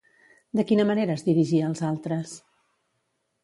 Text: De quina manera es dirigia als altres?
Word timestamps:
De 0.59 0.65
quina 0.71 0.85
manera 0.93 1.19
es 1.21 1.25
dirigia 1.29 1.67
als 1.69 1.85
altres? 1.93 2.35